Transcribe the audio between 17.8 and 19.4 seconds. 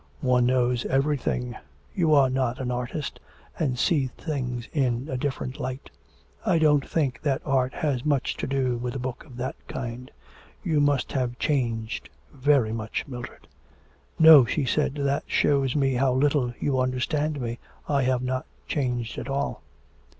I have not changed at